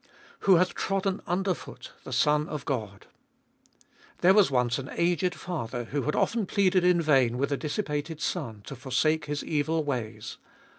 [0.39, 3.05] Who hath trodden under foot the Son of God!
[4.21, 7.85] There was once an aged father, who had often pleaded in vain with a dissi
[7.85, 10.37] pated son to forsake his evil ways.